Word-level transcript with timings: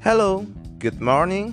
Hello, 0.00 0.48
good 0.80 0.96
morning. 0.96 1.52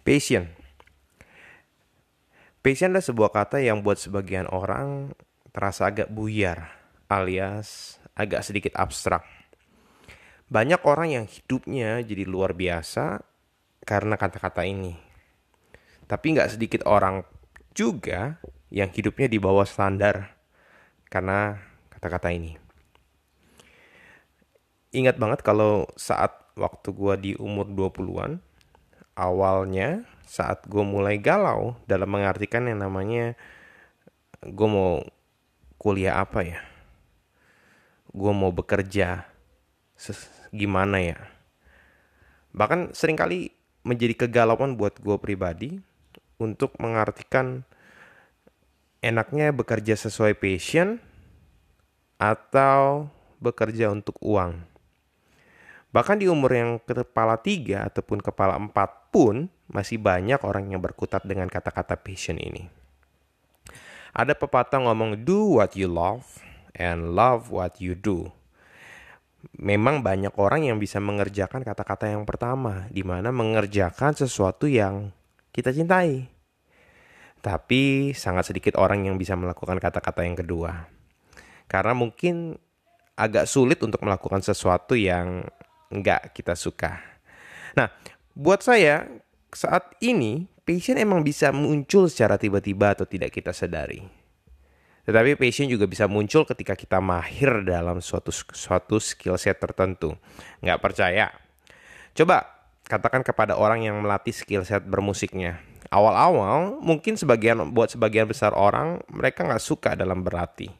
Passion. 0.00 0.48
Passion 2.64 2.96
adalah 2.96 3.04
sebuah 3.04 3.30
kata 3.36 3.60
yang 3.60 3.84
buat 3.84 4.00
sebagian 4.00 4.48
orang 4.48 5.12
terasa 5.52 5.92
agak 5.92 6.08
buyar, 6.08 6.72
alias 7.12 8.00
agak 8.16 8.40
sedikit 8.40 8.72
abstrak. 8.80 9.20
Banyak 10.48 10.80
orang 10.88 11.12
yang 11.12 11.26
hidupnya 11.28 12.00
jadi 12.00 12.24
luar 12.24 12.56
biasa 12.56 13.20
karena 13.84 14.16
kata-kata 14.16 14.64
ini. 14.64 14.96
Tapi 16.08 16.26
nggak 16.40 16.56
sedikit 16.56 16.88
orang 16.88 17.20
juga 17.76 18.40
yang 18.72 18.88
hidupnya 18.88 19.28
di 19.28 19.36
bawah 19.36 19.68
standar 19.68 20.39
karena 21.10 21.60
kata-kata 21.92 22.32
ini. 22.32 22.56
Ingat 24.94 25.18
banget 25.18 25.44
kalau 25.44 25.86
saat 25.98 26.32
waktu 26.54 26.88
gua 26.94 27.14
di 27.18 27.36
umur 27.36 27.66
20-an, 27.68 28.40
awalnya 29.18 30.08
saat 30.30 30.62
gue 30.70 30.80
mulai 30.86 31.18
galau 31.18 31.74
dalam 31.90 32.06
mengartikan 32.06 32.70
yang 32.70 32.86
namanya 32.86 33.34
gue 34.40 34.68
mau 34.70 35.02
kuliah 35.76 36.22
apa 36.22 36.46
ya 36.46 36.62
gue 38.14 38.32
mau 38.32 38.54
bekerja 38.54 39.26
gimana 40.54 41.02
ya 41.02 41.18
bahkan 42.54 42.94
sering 42.94 43.18
kali 43.18 43.50
menjadi 43.82 44.26
kegalauan 44.26 44.78
buat 44.78 45.02
gue 45.02 45.18
pribadi 45.18 45.82
untuk 46.38 46.78
mengartikan 46.78 47.66
enaknya 49.00 49.52
bekerja 49.52 49.96
sesuai 49.96 50.36
passion 50.36 51.00
atau 52.20 53.08
bekerja 53.40 53.88
untuk 53.88 54.16
uang 54.20 54.70
Bahkan 55.90 56.22
di 56.22 56.30
umur 56.30 56.54
yang 56.54 56.70
kepala 56.78 57.34
tiga 57.42 57.90
ataupun 57.90 58.22
kepala 58.22 58.54
empat 58.54 59.10
pun 59.10 59.50
masih 59.66 59.98
banyak 59.98 60.38
orang 60.46 60.70
yang 60.70 60.78
berkutat 60.78 61.26
dengan 61.26 61.50
kata-kata 61.50 61.98
passion 61.98 62.38
ini. 62.38 62.70
Ada 64.14 64.38
pepatah 64.38 64.86
ngomong 64.86 65.26
do 65.26 65.58
what 65.58 65.74
you 65.74 65.90
love 65.90 66.26
and 66.78 67.14
love 67.18 67.50
what 67.50 67.78
you 67.82 67.98
do. 67.98 68.30
Memang 69.58 70.02
banyak 70.04 70.30
orang 70.38 70.70
yang 70.70 70.78
bisa 70.78 71.02
mengerjakan 71.02 71.66
kata-kata 71.66 72.12
yang 72.12 72.22
pertama, 72.22 72.86
di 72.92 73.02
mana 73.02 73.34
mengerjakan 73.34 74.14
sesuatu 74.14 74.70
yang 74.70 75.10
kita 75.50 75.74
cintai. 75.74 76.30
Tapi 77.40 78.12
sangat 78.12 78.52
sedikit 78.52 78.76
orang 78.76 79.08
yang 79.08 79.16
bisa 79.16 79.32
melakukan 79.32 79.80
kata-kata 79.80 80.28
yang 80.28 80.36
kedua. 80.36 80.88
Karena 81.64 81.96
mungkin 81.96 82.60
agak 83.16 83.48
sulit 83.48 83.80
untuk 83.80 84.00
melakukan 84.04 84.44
sesuatu 84.44 84.96
yang 84.96 85.44
nggak 85.92 86.36
kita 86.36 86.52
suka. 86.56 87.00
Nah, 87.76 87.88
buat 88.32 88.64
saya 88.64 89.08
saat 89.52 89.96
ini 90.00 90.48
passion 90.62 90.96
emang 90.96 91.26
bisa 91.26 91.50
muncul 91.50 92.06
secara 92.06 92.38
tiba-tiba 92.38 92.94
atau 92.94 93.04
tidak 93.04 93.34
kita 93.34 93.50
sadari. 93.50 94.04
Tetapi 95.04 95.34
passion 95.34 95.66
juga 95.66 95.88
bisa 95.88 96.06
muncul 96.06 96.46
ketika 96.46 96.76
kita 96.76 97.02
mahir 97.02 97.64
dalam 97.64 97.98
suatu 98.04 98.30
suatu 98.30 99.00
skill 99.00 99.40
set 99.40 99.58
tertentu. 99.58 100.14
Nggak 100.60 100.80
percaya? 100.80 101.32
Coba 102.14 102.46
katakan 102.86 103.24
kepada 103.24 103.56
orang 103.56 103.86
yang 103.86 103.98
melatih 103.98 104.34
skill 104.34 104.62
set 104.62 104.84
bermusiknya. 104.86 105.69
Awal-awal 105.90 106.78
mungkin 106.78 107.18
sebagian 107.18 107.74
buat 107.74 107.90
sebagian 107.90 108.30
besar 108.30 108.54
orang 108.54 109.02
mereka 109.10 109.42
nggak 109.42 109.62
suka 109.62 109.98
dalam 109.98 110.22
berlatih. 110.22 110.70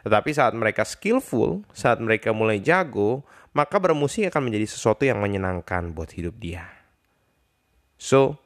Tetapi 0.00 0.30
saat 0.32 0.56
mereka 0.56 0.86
skillful, 0.86 1.66
saat 1.76 2.00
mereka 2.00 2.32
mulai 2.32 2.62
jago, 2.64 3.26
maka 3.52 3.76
bermusik 3.76 4.32
akan 4.32 4.48
menjadi 4.48 4.66
sesuatu 4.70 5.04
yang 5.04 5.20
menyenangkan 5.20 5.92
buat 5.92 6.14
hidup 6.14 6.40
dia. 6.40 6.64
So, 8.00 8.40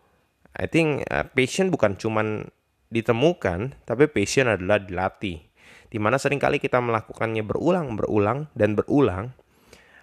I 0.56 0.66
think 0.66 1.06
uh, 1.10 1.26
passion 1.30 1.70
bukan 1.70 1.94
cuman 1.94 2.50
ditemukan, 2.90 3.86
tapi 3.86 4.10
passion 4.10 4.50
adalah 4.50 4.82
dilatih. 4.82 5.46
Di 5.90 5.98
mana 5.98 6.18
sering 6.18 6.38
kali 6.42 6.62
kita 6.62 6.78
melakukannya 6.78 7.42
berulang, 7.42 7.94
berulang, 7.98 8.50
dan 8.54 8.74
berulang, 8.74 9.34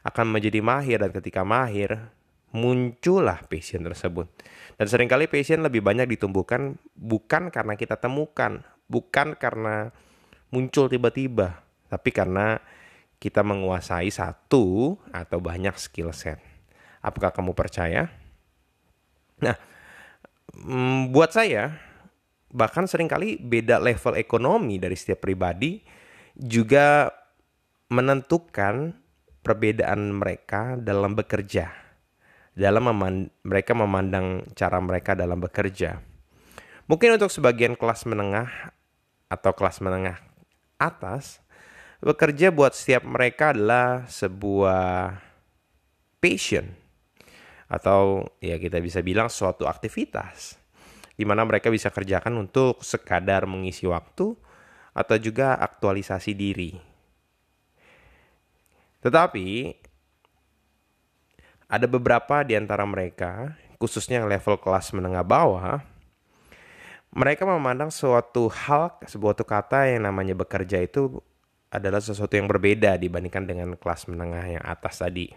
akan 0.08 0.26
menjadi 0.32 0.64
mahir, 0.64 1.04
dan 1.04 1.12
ketika 1.12 1.44
mahir, 1.44 2.12
muncullah 2.52 3.44
passion 3.48 3.84
tersebut. 3.84 4.28
Dan 4.78 4.86
sering 4.86 5.10
kali 5.10 5.26
passion 5.26 5.66
lebih 5.66 5.82
banyak 5.82 6.06
ditumbuhkan 6.06 6.78
bukan 6.94 7.50
karena 7.50 7.74
kita 7.74 7.98
temukan, 7.98 8.62
bukan 8.86 9.34
karena 9.34 9.90
muncul 10.54 10.86
tiba-tiba, 10.86 11.66
tapi 11.90 12.14
karena 12.14 12.62
kita 13.18 13.42
menguasai 13.42 14.14
satu 14.14 14.96
atau 15.10 15.42
banyak 15.42 15.74
skill 15.82 16.14
set. 16.14 16.38
Apakah 17.02 17.34
kamu 17.34 17.58
percaya? 17.58 18.14
Nah, 19.42 19.58
mm, 20.54 21.10
buat 21.10 21.34
saya 21.34 21.74
bahkan 22.54 22.86
sering 22.86 23.10
kali 23.10 23.42
beda 23.42 23.82
level 23.82 24.16
ekonomi 24.16 24.80
dari 24.80 24.96
setiap 24.96 25.26
pribadi 25.26 25.84
juga 26.38 27.12
menentukan 27.90 28.94
perbedaan 29.42 30.14
mereka 30.14 30.78
dalam 30.78 31.18
bekerja. 31.18 31.87
Dalam 32.58 32.90
memand 32.90 33.30
mereka 33.46 33.78
memandang 33.78 34.42
cara 34.58 34.82
mereka 34.82 35.14
dalam 35.14 35.38
bekerja. 35.38 36.02
Mungkin 36.90 37.22
untuk 37.22 37.30
sebagian 37.30 37.78
kelas 37.78 38.10
menengah 38.10 38.74
atau 39.30 39.54
kelas 39.54 39.78
menengah 39.78 40.18
atas, 40.82 41.38
bekerja 42.02 42.50
buat 42.50 42.74
setiap 42.74 43.06
mereka 43.06 43.54
adalah 43.54 44.10
sebuah 44.10 45.22
passion 46.18 46.74
atau 47.68 48.26
ya 48.40 48.56
kita 48.58 48.80
bisa 48.80 49.04
bilang 49.04 49.28
suatu 49.28 49.68
aktivitas 49.68 50.56
di 51.18 51.26
mana 51.28 51.44
mereka 51.44 51.68
bisa 51.68 51.92
kerjakan 51.92 52.48
untuk 52.48 52.86
sekadar 52.86 53.50
mengisi 53.50 53.90
waktu 53.90 54.38
atau 54.98 55.16
juga 55.18 55.58
aktualisasi 55.58 56.32
diri. 56.38 56.72
Tetapi 59.02 59.78
ada 61.68 61.86
beberapa 61.88 62.44
di 62.48 62.56
antara 62.56 62.88
mereka, 62.88 63.56
khususnya 63.76 64.24
level 64.24 64.56
kelas 64.60 64.96
menengah 64.96 65.24
bawah, 65.24 65.84
mereka 67.12 67.44
memandang 67.44 67.92
suatu 67.92 68.48
hal, 68.48 68.96
sebuah 69.04 69.36
kata 69.44 69.92
yang 69.92 70.08
namanya 70.08 70.36
bekerja 70.36 70.84
itu 70.84 71.20
adalah 71.68 72.00
sesuatu 72.00 72.32
yang 72.40 72.48
berbeda 72.48 72.96
dibandingkan 72.96 73.44
dengan 73.44 73.70
kelas 73.76 74.08
menengah 74.08 74.60
yang 74.60 74.64
atas 74.64 75.04
tadi. 75.04 75.32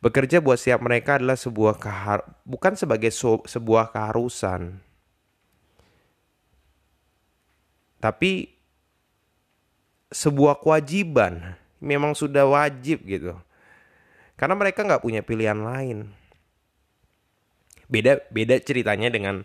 Bekerja 0.00 0.40
buat 0.40 0.56
setiap 0.56 0.80
mereka 0.80 1.20
adalah 1.20 1.36
sebuah 1.36 1.76
kehar 1.76 2.24
bukan 2.48 2.72
sebagai 2.72 3.12
so 3.12 3.44
sebuah 3.44 3.92
keharusan. 3.92 4.80
Tapi 8.00 8.48
sebuah 10.08 10.56
kewajiban. 10.64 11.56
Memang 11.80 12.16
sudah 12.16 12.44
wajib 12.48 13.04
gitu. 13.04 13.36
Karena 14.40 14.56
mereka 14.56 14.80
nggak 14.88 15.04
punya 15.04 15.20
pilihan 15.20 15.60
lain. 15.60 16.08
Beda 17.92 18.24
beda 18.32 18.56
ceritanya 18.64 19.12
dengan 19.12 19.44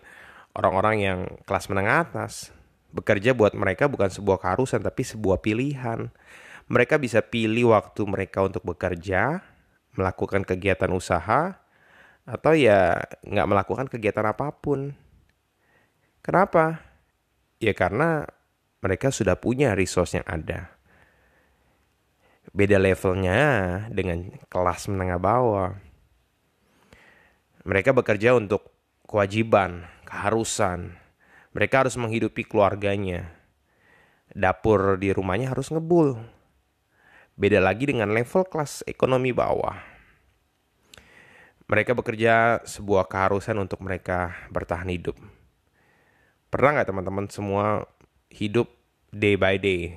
orang-orang 0.56 0.96
yang 1.04 1.18
kelas 1.44 1.68
menengah 1.68 2.08
atas 2.08 2.56
Bekerja 2.96 3.36
buat 3.36 3.52
mereka 3.52 3.92
bukan 3.92 4.08
sebuah 4.08 4.40
keharusan 4.40 4.80
tapi 4.80 5.04
sebuah 5.04 5.44
pilihan. 5.44 6.08
Mereka 6.72 6.96
bisa 6.96 7.20
pilih 7.20 7.76
waktu 7.76 8.02
mereka 8.08 8.40
untuk 8.40 8.64
bekerja, 8.64 9.44
melakukan 9.92 10.48
kegiatan 10.48 10.88
usaha, 10.96 11.60
atau 12.24 12.52
ya 12.56 12.96
nggak 13.20 13.48
melakukan 13.52 13.86
kegiatan 13.92 14.24
apa 14.24 14.48
pun. 14.48 14.96
Kenapa? 16.24 16.80
Ya 17.60 17.76
karena 17.76 18.24
mereka 18.80 19.12
sudah 19.12 19.36
punya 19.36 19.76
resource 19.76 20.16
yang 20.16 20.26
ada. 20.26 20.72
Beda 22.54 22.78
levelnya 22.78 23.40
dengan 23.90 24.30
kelas 24.46 24.86
menengah 24.90 25.18
bawah. 25.18 25.70
Mereka 27.66 27.90
bekerja 27.90 28.38
untuk 28.38 28.70
kewajiban, 29.06 29.86
keharusan, 30.06 30.94
mereka 31.56 31.80
harus 31.80 31.96
menghidupi 31.96 32.44
keluarganya. 32.44 33.32
Dapur 34.36 35.00
di 35.00 35.08
rumahnya 35.08 35.56
harus 35.56 35.72
ngebul. 35.72 36.20
Beda 37.32 37.64
lagi 37.64 37.88
dengan 37.88 38.12
level 38.12 38.44
kelas 38.44 38.84
ekonomi 38.84 39.32
bawah. 39.32 39.80
Mereka 41.64 41.96
bekerja 41.96 42.60
sebuah 42.60 43.08
keharusan 43.08 43.56
untuk 43.56 43.80
mereka 43.80 44.36
bertahan 44.52 44.92
hidup. 44.92 45.16
Pernah 46.52 46.76
nggak 46.76 46.88
teman-teman 46.92 47.26
semua 47.32 47.88
hidup 48.28 48.68
day 49.08 49.40
by 49.40 49.56
day? 49.56 49.96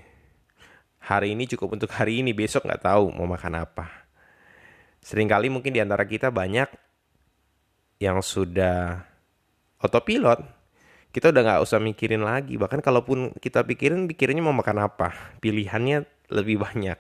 Hari 1.00 1.34
ini 1.34 1.48
cukup 1.48 1.80
untuk 1.80 1.92
hari 1.96 2.20
ini, 2.20 2.36
besok 2.36 2.68
nggak 2.68 2.84
tahu 2.84 3.12
mau 3.16 3.26
makan 3.26 3.64
apa. 3.64 3.88
Seringkali 5.00 5.48
mungkin 5.48 5.72
di 5.72 5.80
antara 5.80 6.04
kita 6.04 6.28
banyak 6.30 6.68
yang 8.04 8.20
sudah 8.20 9.04
otopilot 9.80 10.60
kita 11.10 11.34
udah 11.34 11.42
nggak 11.42 11.62
usah 11.66 11.82
mikirin 11.82 12.22
lagi. 12.22 12.56
Bahkan 12.56 12.86
kalaupun 12.86 13.34
kita 13.42 13.66
pikirin 13.66 14.06
pikirannya 14.06 14.46
mau 14.46 14.54
makan 14.54 14.86
apa? 14.86 15.14
Pilihannya 15.42 16.06
lebih 16.30 16.62
banyak. 16.62 17.00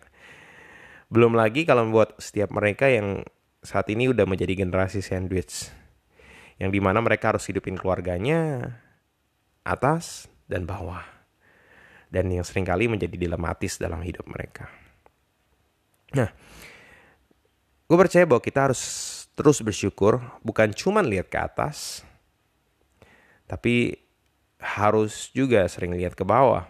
Belum 1.10 1.34
lagi 1.38 1.66
kalau 1.66 1.90
buat 1.90 2.18
setiap 2.18 2.54
mereka 2.54 2.90
yang 2.90 3.22
saat 3.62 3.90
ini 3.94 4.10
udah 4.10 4.26
menjadi 4.26 4.66
generasi 4.66 5.02
sandwich 5.04 5.70
yang 6.58 6.74
di 6.74 6.80
mana 6.82 7.04
mereka 7.04 7.36
harus 7.36 7.46
hidupin 7.48 7.76
keluarganya 7.76 8.72
atas 9.68 10.32
dan 10.48 10.64
bawah 10.64 11.19
dan 12.10 12.30
yang 12.30 12.46
sering 12.46 12.66
kali 12.66 12.90
menjadi 12.90 13.16
dilematis 13.16 13.78
dalam 13.78 14.02
hidup 14.02 14.26
mereka 14.26 14.70
nah 16.14 16.30
gue 17.90 17.98
percaya 17.98 18.26
bahwa 18.26 18.42
kita 18.42 18.70
harus 18.70 18.82
terus 19.34 19.62
bersyukur 19.62 20.20
bukan 20.42 20.74
cuma 20.74 21.02
lihat 21.06 21.30
ke 21.30 21.38
atas 21.38 22.06
tapi 23.50 23.98
harus 24.60 25.32
juga 25.32 25.66
sering 25.66 25.96
lihat 25.96 26.14
ke 26.14 26.22
bawah. 26.28 26.68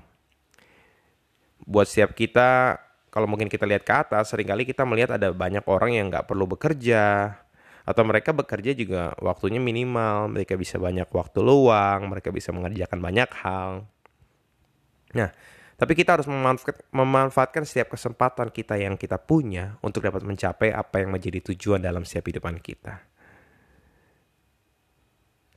Buat 1.65 1.89
setiap 1.91 2.15
kita, 2.15 2.79
kalau 3.09 3.27
mungkin 3.27 3.49
kita 3.51 3.65
lihat 3.65 3.83
ke 3.83 3.93
atas, 3.93 4.31
sering 4.31 4.47
kali 4.47 4.63
kita 4.63 4.87
melihat 4.87 5.19
ada 5.19 5.33
banyak 5.33 5.65
orang 5.67 5.97
yang 5.97 6.07
nggak 6.07 6.29
perlu 6.29 6.47
bekerja, 6.47 7.35
atau 7.83 8.03
mereka 8.05 8.31
bekerja 8.31 8.71
juga 8.77 9.17
waktunya 9.19 9.59
minimal, 9.59 10.31
mereka 10.31 10.55
bisa 10.55 10.77
banyak 10.77 11.09
waktu 11.09 11.41
luang, 11.41 12.07
mereka 12.07 12.29
bisa 12.31 12.53
mengerjakan 12.53 13.01
banyak 13.01 13.29
hal. 13.43 13.89
Nah, 15.15 15.29
tapi 15.79 15.95
kita 15.95 16.19
harus 16.19 16.27
memanfaatkan, 16.27 16.75
memanfaatkan 16.91 17.63
setiap 17.63 17.95
kesempatan 17.95 18.51
kita 18.51 18.75
yang 18.75 18.99
kita 18.99 19.15
punya 19.15 19.79
untuk 19.79 20.03
dapat 20.03 20.27
mencapai 20.27 20.75
apa 20.75 21.01
yang 21.01 21.15
menjadi 21.15 21.39
tujuan 21.53 21.79
dalam 21.79 22.03
setiap 22.03 22.29
hidupan 22.29 22.59
kita. 22.59 22.99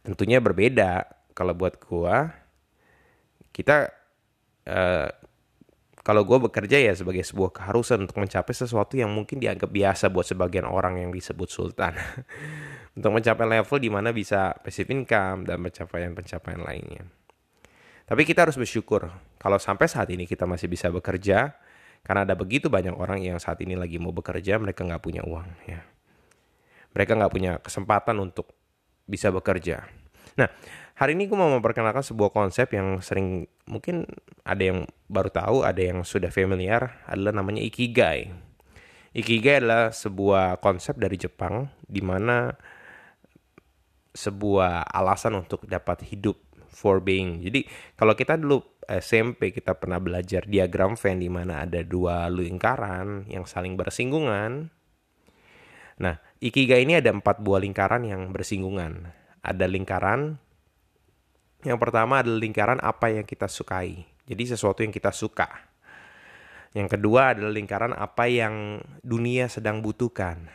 Tentunya 0.03 0.39
berbeda 0.39 1.07
kalau 1.35 1.55
buat 1.55 1.79
gua 1.83 2.31
kita 3.53 3.93
uh, 4.67 5.11
kalau 6.03 6.27
gue 6.27 6.35
bekerja 6.51 6.83
ya 6.83 6.99
sebagai 6.99 7.23
sebuah 7.23 7.55
keharusan 7.55 8.03
untuk 8.03 8.19
mencapai 8.19 8.51
sesuatu 8.51 8.99
yang 8.99 9.15
mungkin 9.15 9.39
dianggap 9.39 9.71
biasa 9.71 10.11
buat 10.11 10.27
sebagian 10.27 10.67
orang 10.67 10.99
yang 10.99 11.15
disebut 11.15 11.47
sultan. 11.47 11.95
untuk 12.99 13.11
mencapai 13.15 13.47
level 13.49 13.79
di 13.81 13.89
mana 13.89 14.13
bisa 14.13 14.53
passive 14.61 14.91
income 14.93 15.49
dan 15.49 15.63
pencapaian-pencapaian 15.65 16.61
lainnya. 16.61 17.07
Tapi 18.05 18.23
kita 18.29 18.45
harus 18.45 18.59
bersyukur 18.59 19.09
kalau 19.43 19.59
sampai 19.59 19.91
saat 19.91 20.07
ini 20.15 20.23
kita 20.23 20.47
masih 20.47 20.71
bisa 20.71 20.87
bekerja 20.95 21.59
karena 22.07 22.23
ada 22.23 22.39
begitu 22.39 22.71
banyak 22.71 22.95
orang 22.95 23.27
yang 23.27 23.43
saat 23.43 23.59
ini 23.59 23.75
lagi 23.75 23.99
mau 23.99 24.15
bekerja 24.15 24.55
mereka 24.63 24.87
nggak 24.87 25.03
punya 25.03 25.27
uang 25.27 25.51
ya. 25.67 25.83
Mereka 26.95 27.19
nggak 27.19 27.33
punya 27.35 27.53
kesempatan 27.59 28.23
untuk 28.23 28.55
bisa 29.11 29.35
bekerja. 29.35 29.83
Nah, 30.39 30.49
hari 30.95 31.19
ini 31.19 31.27
gue 31.27 31.35
mau 31.35 31.51
memperkenalkan 31.51 32.07
sebuah 32.07 32.31
konsep 32.31 32.71
yang 32.71 33.03
sering 33.03 33.51
mungkin 33.67 34.07
ada 34.47 34.63
yang 34.63 34.79
baru 35.11 35.29
tahu, 35.35 35.57
ada 35.67 35.83
yang 35.83 36.07
sudah 36.07 36.31
familiar, 36.31 37.03
adalah 37.11 37.35
namanya 37.35 37.61
ikigai. 37.67 38.31
Ikigai 39.13 39.61
adalah 39.61 39.91
sebuah 39.93 40.63
konsep 40.63 40.97
dari 40.97 41.19
Jepang 41.21 41.69
di 41.85 42.01
mana 42.01 42.55
sebuah 44.13 44.89
alasan 44.89 45.37
untuk 45.41 45.65
dapat 45.69 46.05
hidup 46.09 46.37
for 46.73 46.99
being. 47.05 47.45
Jadi 47.45 47.69
kalau 47.95 48.17
kita 48.17 48.41
dulu 48.41 48.65
SMP 48.89 49.55
kita 49.55 49.79
pernah 49.79 50.03
belajar 50.03 50.49
diagram 50.49 50.99
Venn 50.99 51.23
di 51.23 51.31
mana 51.31 51.63
ada 51.63 51.85
dua 51.87 52.27
lingkaran 52.33 53.31
yang 53.31 53.47
saling 53.47 53.79
bersinggungan. 53.79 54.73
Nah, 56.03 56.19
ikigai 56.43 56.83
ini 56.83 56.99
ada 56.99 57.15
empat 57.15 57.39
buah 57.39 57.63
lingkaran 57.63 58.03
yang 58.03 58.35
bersinggungan 58.35 59.23
ada 59.43 59.67
lingkaran. 59.67 60.39
Yang 61.67 61.79
pertama 61.79 62.23
adalah 62.23 62.39
lingkaran 62.39 62.79
apa 62.83 63.11
yang 63.11 63.27
kita 63.27 63.51
sukai. 63.51 64.07
Jadi 64.27 64.55
sesuatu 64.55 64.87
yang 64.87 64.95
kita 64.95 65.11
suka. 65.11 65.51
Yang 66.73 66.99
kedua 66.99 67.37
adalah 67.37 67.53
lingkaran 67.53 67.93
apa 67.93 68.31
yang 68.31 68.81
dunia 69.05 69.51
sedang 69.51 69.83
butuhkan. 69.83 70.49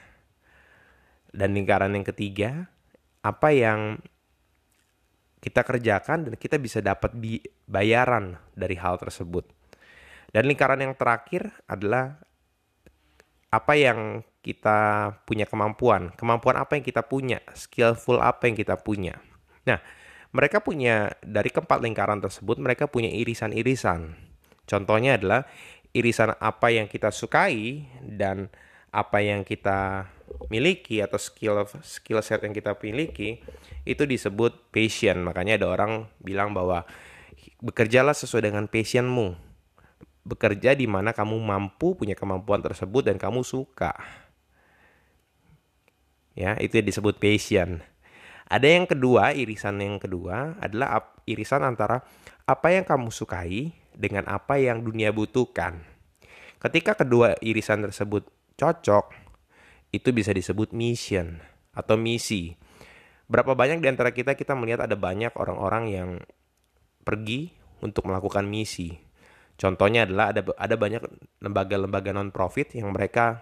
Dan 1.32 1.54
lingkaran 1.54 1.94
yang 1.94 2.08
ketiga, 2.08 2.72
apa 3.22 3.54
yang 3.54 4.02
kita 5.48 5.64
kerjakan 5.64 6.28
dan 6.28 6.34
kita 6.36 6.60
bisa 6.60 6.84
dapat 6.84 7.16
bayaran 7.64 8.36
dari 8.52 8.76
hal 8.76 9.00
tersebut. 9.00 9.48
Dan 10.36 10.44
lingkaran 10.44 10.84
yang 10.84 10.92
terakhir 11.00 11.56
adalah 11.72 12.20
apa 13.48 13.74
yang 13.80 14.28
kita 14.44 15.12
punya 15.24 15.48
kemampuan, 15.48 16.12
kemampuan 16.20 16.60
apa 16.60 16.76
yang 16.76 16.84
kita 16.84 17.00
punya, 17.08 17.40
skillful 17.56 18.20
apa 18.20 18.52
yang 18.52 18.60
kita 18.60 18.76
punya. 18.76 19.16
Nah, 19.64 19.80
mereka 20.36 20.60
punya 20.60 21.16
dari 21.24 21.48
keempat 21.48 21.80
lingkaran 21.80 22.20
tersebut 22.20 22.60
mereka 22.60 22.92
punya 22.92 23.08
irisan-irisan. 23.08 24.20
Contohnya 24.68 25.16
adalah 25.16 25.48
irisan 25.96 26.36
apa 26.44 26.76
yang 26.76 26.92
kita 26.92 27.08
sukai 27.08 27.88
dan 28.04 28.52
apa 28.92 29.24
yang 29.24 29.48
kita 29.48 30.12
miliki 30.52 31.04
atau 31.04 31.20
skill 31.20 31.68
skill 31.84 32.20
set 32.24 32.44
yang 32.44 32.54
kita 32.56 32.76
miliki 32.80 33.42
itu 33.84 34.04
disebut 34.04 34.72
passion. 34.72 35.24
Makanya 35.24 35.60
ada 35.64 35.68
orang 35.72 35.92
bilang 36.20 36.52
bahwa 36.56 36.84
bekerjalah 37.64 38.16
sesuai 38.16 38.52
dengan 38.52 38.66
passionmu. 38.68 39.36
Bekerja 40.28 40.76
di 40.76 40.86
mana 40.92 41.16
kamu 41.16 41.40
mampu 41.40 41.96
punya 41.96 42.12
kemampuan 42.12 42.60
tersebut 42.60 43.08
dan 43.08 43.16
kamu 43.16 43.48
suka 43.48 43.96
ya 46.38 46.54
itu 46.62 46.78
yang 46.78 46.88
disebut 46.88 47.18
passion 47.18 47.82
ada 48.46 48.68
yang 48.70 48.86
kedua 48.86 49.34
irisan 49.34 49.82
yang 49.82 49.98
kedua 49.98 50.54
adalah 50.62 51.18
irisan 51.26 51.66
antara 51.66 52.06
apa 52.46 52.70
yang 52.70 52.86
kamu 52.86 53.10
sukai 53.10 53.74
dengan 53.98 54.30
apa 54.30 54.62
yang 54.62 54.86
dunia 54.86 55.10
butuhkan 55.10 55.82
ketika 56.62 56.94
kedua 56.94 57.34
irisan 57.42 57.82
tersebut 57.82 58.30
cocok 58.54 59.27
itu 59.98 60.14
bisa 60.14 60.30
disebut 60.30 60.72
mission 60.78 61.42
atau 61.74 61.98
misi. 61.98 62.54
Berapa 63.28 63.58
banyak 63.58 63.82
di 63.84 63.88
antara 63.90 64.14
kita 64.14 64.38
kita 64.38 64.54
melihat 64.54 64.86
ada 64.86 64.96
banyak 64.96 65.34
orang-orang 65.36 65.84
yang 65.92 66.10
pergi 67.02 67.52
untuk 67.82 68.08
melakukan 68.08 68.46
misi. 68.48 68.96
Contohnya 69.58 70.06
adalah 70.06 70.32
ada 70.32 70.42
ada 70.56 70.76
banyak 70.78 71.02
lembaga-lembaga 71.42 72.14
non 72.14 72.30
profit 72.30 72.78
yang 72.78 72.94
mereka 72.94 73.42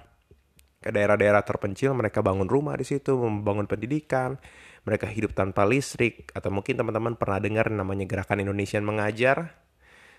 ke 0.79 0.89
daerah-daerah 0.93 1.41
terpencil 1.43 1.97
mereka 1.97 2.21
bangun 2.21 2.47
rumah 2.47 2.77
di 2.77 2.85
situ 2.85 3.17
membangun 3.17 3.65
pendidikan 3.65 4.37
mereka 4.85 5.09
hidup 5.09 5.33
tanpa 5.33 5.65
listrik 5.65 6.29
atau 6.37 6.53
mungkin 6.53 6.77
teman-teman 6.77 7.17
pernah 7.17 7.41
dengar 7.41 7.73
namanya 7.73 8.05
gerakan 8.05 8.45
Indonesian 8.45 8.85
mengajar. 8.85 9.65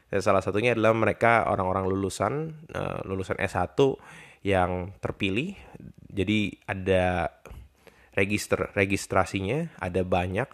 Dan 0.06 0.22
salah 0.22 0.38
satunya 0.38 0.70
adalah 0.70 0.94
mereka 0.94 1.50
orang-orang 1.50 1.90
lulusan 1.90 2.54
uh, 2.74 3.02
lulusan 3.02 3.42
S1 3.42 3.74
yang 4.42 4.92
terpilih 5.00 5.56
jadi 6.10 6.56
ada 6.68 7.32
register 8.16 8.72
registrasinya 8.72 9.72
ada 9.76 10.00
banyak 10.02 10.48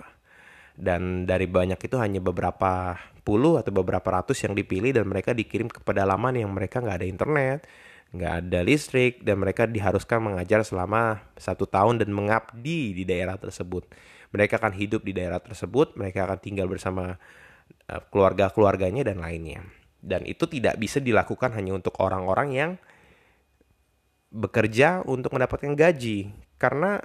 dan 0.75 1.29
dari 1.29 1.47
banyak 1.47 1.79
itu 1.79 1.97
hanya 2.01 2.19
beberapa 2.19 2.99
puluh 3.23 3.61
atau 3.61 3.71
beberapa 3.71 4.09
ratus 4.23 4.43
yang 4.43 4.57
dipilih 4.59 4.91
dan 4.97 5.07
mereka 5.07 5.31
dikirim 5.37 5.71
ke 5.71 5.79
pedalaman 5.85 6.35
yang 6.35 6.51
mereka 6.51 6.83
nggak 6.83 6.99
ada 7.03 7.07
internet 7.07 7.61
nggak 8.13 8.33
ada 8.45 8.61
listrik 8.61 9.25
dan 9.25 9.41
mereka 9.41 9.65
diharuskan 9.65 10.21
mengajar 10.21 10.61
selama 10.69 11.25
satu 11.41 11.65
tahun 11.65 11.97
dan 12.05 12.13
mengabdi 12.13 12.93
di 12.93 13.05
daerah 13.09 13.41
tersebut. 13.41 13.89
Mereka 14.37 14.61
akan 14.61 14.77
hidup 14.77 15.01
di 15.01 15.17
daerah 15.17 15.41
tersebut, 15.41 15.97
mereka 15.97 16.29
akan 16.29 16.39
tinggal 16.41 16.69
bersama 16.69 17.17
uh, 17.89 18.03
keluarga-keluarganya 18.13 19.09
dan 19.09 19.25
lainnya. 19.25 19.65
Dan 19.97 20.29
itu 20.29 20.45
tidak 20.45 20.77
bisa 20.77 21.01
dilakukan 21.01 21.57
hanya 21.57 21.73
untuk 21.73 21.97
orang-orang 22.05 22.49
yang 22.53 22.71
bekerja 24.33 25.05
untuk 25.05 25.37
mendapatkan 25.37 25.77
gaji. 25.77 26.33
Karena 26.57 26.97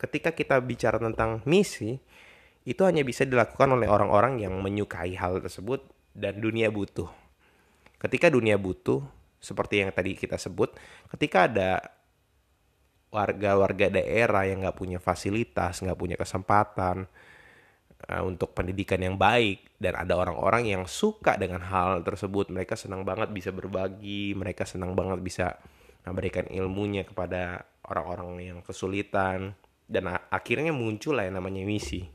ketika 0.00 0.32
kita 0.32 0.56
bicara 0.64 0.96
tentang 0.96 1.44
misi, 1.44 2.00
itu 2.66 2.82
hanya 2.82 3.04
bisa 3.06 3.22
dilakukan 3.22 3.76
oleh 3.76 3.86
orang-orang 3.86 4.42
yang 4.42 4.56
menyukai 4.58 5.14
hal 5.14 5.38
tersebut 5.38 5.86
dan 6.16 6.40
dunia 6.40 6.72
butuh. 6.72 7.06
Ketika 8.00 8.32
dunia 8.32 8.56
butuh, 8.56 9.04
seperti 9.38 9.84
yang 9.84 9.92
tadi 9.94 10.16
kita 10.16 10.40
sebut, 10.40 10.74
ketika 11.12 11.46
ada 11.46 11.78
warga-warga 13.14 13.88
daerah 13.88 14.44
yang 14.48 14.66
nggak 14.66 14.76
punya 14.76 14.98
fasilitas, 14.98 15.80
nggak 15.80 15.96
punya 15.96 16.16
kesempatan 16.18 17.06
uh, 18.10 18.22
untuk 18.26 18.52
pendidikan 18.52 18.98
yang 18.98 19.16
baik, 19.16 19.78
dan 19.78 19.96
ada 19.96 20.18
orang-orang 20.18 20.68
yang 20.68 20.84
suka 20.90 21.38
dengan 21.38 21.62
hal 21.64 22.02
tersebut, 22.02 22.50
mereka 22.50 22.74
senang 22.74 23.06
banget 23.06 23.30
bisa 23.30 23.54
berbagi, 23.54 24.34
mereka 24.34 24.66
senang 24.66 24.92
banget 24.98 25.22
bisa 25.22 25.56
memberikan 26.06 26.46
ilmunya 26.46 27.02
kepada 27.02 27.66
orang-orang 27.90 28.38
yang 28.40 28.58
kesulitan, 28.62 29.58
dan 29.90 30.10
akhirnya 30.30 30.70
muncul 30.70 31.18
lah 31.18 31.26
yang 31.26 31.42
namanya 31.42 31.66
misi. 31.66 32.06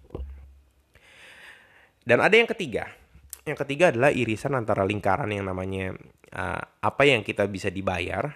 Dan 2.02 2.24
ada 2.24 2.34
yang 2.34 2.50
ketiga, 2.50 2.90
yang 3.46 3.60
ketiga 3.60 3.94
adalah 3.94 4.10
irisan 4.10 4.58
antara 4.58 4.88
lingkaran 4.88 5.30
yang 5.30 5.46
namanya 5.46 5.94
uh, 6.34 6.64
apa 6.82 7.04
yang 7.06 7.22
kita 7.22 7.46
bisa 7.46 7.70
dibayar. 7.70 8.34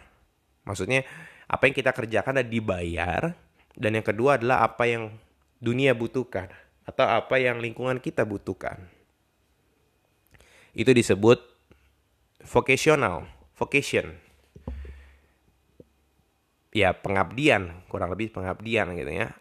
Maksudnya 0.65 1.01
apa 1.50 1.69
yang 1.69 1.75
kita 1.77 1.91
kerjakan 1.93 2.41
dan 2.43 2.47
dibayar. 2.50 3.33
Dan 3.75 4.00
yang 4.00 4.05
kedua 4.07 4.39
adalah 4.39 4.63
apa 4.63 4.88
yang 4.88 5.12
dunia 5.59 5.91
butuhkan. 5.91 6.47
atau 6.85 7.05
apa 7.09 7.41
yang 7.41 7.57
lingkungan 7.57 7.97
kita 7.97 8.21
butuhkan. 8.21 8.77
Itu 10.77 10.93
disebut 10.93 11.41
vocational, 12.45 13.25
vocation. 13.57 14.25
Ya, 16.75 16.91
pengabdian, 16.91 17.88
kurang 17.88 18.12
lebih 18.12 18.36
pengabdian 18.36 18.91
gitu 19.00 19.08
ya. 19.08 19.32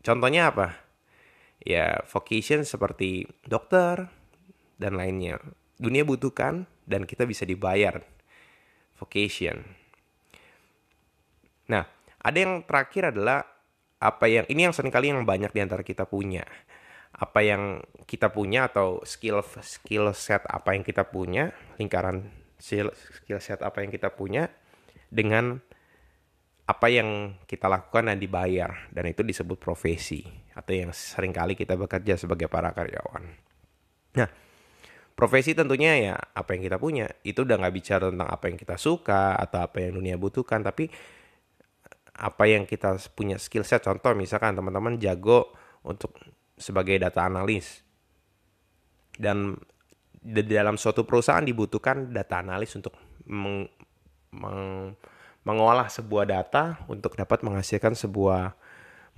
Contohnya 0.00 0.48
apa? 0.48 0.80
Ya, 1.60 2.00
vocation 2.08 2.64
seperti 2.64 3.28
dokter 3.44 4.08
dan 4.80 4.96
lainnya. 4.96 5.36
Dunia 5.76 6.08
butuhkan 6.08 6.64
dan 6.88 7.04
kita 7.04 7.28
bisa 7.28 7.44
dibayar. 7.44 8.00
Vocation. 8.96 9.60
Nah, 11.68 11.84
ada 12.24 12.38
yang 12.40 12.64
terakhir 12.64 13.12
adalah 13.12 13.44
apa 14.02 14.26
yang 14.26 14.48
ini 14.48 14.66
yang 14.66 14.74
sering 14.74 14.90
kali 14.90 15.12
yang 15.12 15.22
banyak 15.22 15.54
di 15.54 15.60
antara 15.62 15.86
kita 15.86 16.10
punya 16.10 16.42
apa 17.12 17.44
yang 17.44 17.84
kita 18.08 18.34
punya 18.34 18.66
atau 18.66 19.04
skill 19.06 19.44
skill 19.62 20.10
set 20.16 20.42
apa 20.48 20.74
yang 20.74 20.82
kita 20.82 21.06
punya 21.06 21.54
lingkaran 21.76 22.32
skill, 22.56 22.90
set 23.38 23.60
apa 23.60 23.84
yang 23.84 23.92
kita 23.92 24.10
punya 24.16 24.48
dengan 25.12 25.60
apa 26.72 26.88
yang 26.88 27.36
kita 27.44 27.68
lakukan 27.68 28.08
dan 28.08 28.16
dibayar. 28.16 28.88
Dan 28.88 29.12
itu 29.12 29.20
disebut 29.20 29.60
profesi 29.60 30.24
atau 30.56 30.72
yang 30.72 30.90
sering 30.96 31.36
kali 31.36 31.52
kita 31.52 31.76
bekerja 31.76 32.16
sebagai 32.16 32.48
para 32.48 32.72
karyawan. 32.72 33.24
Nah, 34.16 34.28
profesi 35.12 35.52
tentunya 35.52 35.92
ya 36.00 36.14
apa 36.16 36.56
yang 36.56 36.62
kita 36.64 36.80
punya. 36.80 37.12
Itu 37.20 37.44
udah 37.44 37.60
nggak 37.60 37.74
bicara 37.76 38.08
tentang 38.08 38.28
apa 38.32 38.44
yang 38.48 38.56
kita 38.56 38.76
suka 38.80 39.36
atau 39.36 39.60
apa 39.60 39.84
yang 39.84 40.00
dunia 40.00 40.16
butuhkan. 40.16 40.64
Tapi 40.64 40.88
apa 42.12 42.44
yang 42.48 42.64
kita 42.64 42.96
punya 43.12 43.36
skill 43.36 43.64
set 43.64 43.84
contoh 43.84 44.12
misalkan 44.16 44.56
teman-teman 44.56 45.00
jago 45.00 45.52
untuk 45.84 46.16
sebagai 46.56 46.96
data 46.96 47.28
analis. 47.28 47.84
Dan 49.12 49.60
di 50.22 50.40
dalam 50.46 50.78
suatu 50.80 51.02
perusahaan 51.04 51.42
dibutuhkan 51.42 52.14
data 52.14 52.40
analis 52.40 52.72
untuk 52.78 52.94
meng, 53.26 53.66
meng, 54.32 54.94
mengolah 55.42 55.90
sebuah 55.90 56.24
data 56.30 56.82
untuk 56.86 57.18
dapat 57.18 57.42
menghasilkan 57.42 57.98
sebuah 57.98 58.54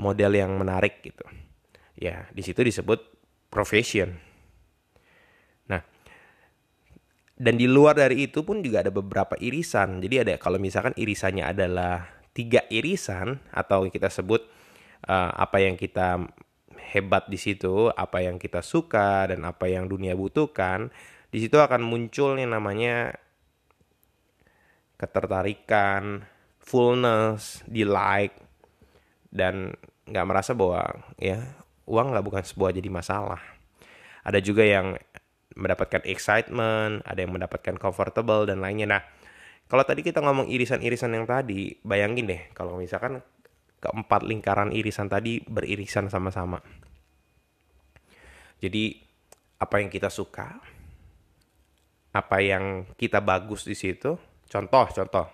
model 0.00 0.32
yang 0.34 0.52
menarik 0.56 1.04
gitu. 1.04 1.24
Ya 1.94 2.26
di 2.32 2.42
situ 2.42 2.64
disebut 2.64 3.00
profession. 3.52 4.16
Nah 5.68 5.84
dan 7.34 7.54
di 7.58 7.66
luar 7.66 7.98
dari 7.98 8.30
itu 8.30 8.46
pun 8.46 8.64
juga 8.64 8.82
ada 8.86 8.92
beberapa 8.94 9.36
irisan. 9.38 10.00
Jadi 10.00 10.14
ada 10.22 10.34
kalau 10.40 10.56
misalkan 10.56 10.96
irisannya 10.96 11.44
adalah 11.44 12.08
tiga 12.34 12.66
irisan 12.72 13.38
atau 13.54 13.86
kita 13.86 14.10
sebut 14.10 14.42
uh, 15.06 15.30
apa 15.38 15.62
yang 15.62 15.78
kita 15.78 16.26
hebat 16.94 17.26
di 17.30 17.38
situ, 17.38 17.90
apa 17.94 18.22
yang 18.22 18.36
kita 18.38 18.60
suka 18.60 19.30
dan 19.30 19.46
apa 19.46 19.70
yang 19.70 19.86
dunia 19.90 20.14
butuhkan, 20.14 20.90
di 21.30 21.42
situ 21.42 21.58
akan 21.58 21.82
muncul 21.82 22.38
yang 22.38 22.54
namanya 22.54 23.18
ketertarikan, 25.04 26.24
fullness, 26.64 27.60
delight, 27.68 28.32
dan 29.28 29.76
nggak 30.08 30.26
merasa 30.28 30.56
bahwa 30.56 31.04
ya 31.20 31.44
uang 31.84 32.16
nggak 32.16 32.24
bukan 32.24 32.44
sebuah 32.44 32.72
jadi 32.72 32.88
masalah. 32.88 33.40
Ada 34.24 34.40
juga 34.40 34.64
yang 34.64 34.96
mendapatkan 35.54 36.00
excitement, 36.08 37.04
ada 37.04 37.20
yang 37.20 37.36
mendapatkan 37.36 37.76
comfortable 37.76 38.48
dan 38.48 38.64
lainnya. 38.64 38.88
Nah, 38.88 39.02
kalau 39.68 39.84
tadi 39.84 40.00
kita 40.00 40.24
ngomong 40.24 40.48
irisan-irisan 40.48 41.12
yang 41.12 41.28
tadi, 41.28 41.76
bayangin 41.84 42.24
deh 42.24 42.42
kalau 42.56 42.80
misalkan 42.80 43.20
keempat 43.84 44.24
lingkaran 44.24 44.72
irisan 44.72 45.12
tadi 45.12 45.44
beririsan 45.44 46.08
sama-sama. 46.08 46.64
Jadi 48.64 48.96
apa 49.60 49.76
yang 49.84 49.92
kita 49.92 50.08
suka, 50.08 50.56
apa 52.14 52.36
yang 52.40 52.88
kita 52.96 53.20
bagus 53.20 53.68
di 53.68 53.76
situ. 53.76 54.16
Contoh, 54.54 54.86
contoh. 54.86 55.26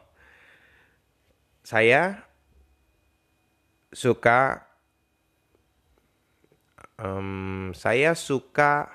Saya 1.60 2.24
suka 3.92 4.64
um, 6.96 7.76
saya 7.76 8.16
suka 8.16 8.88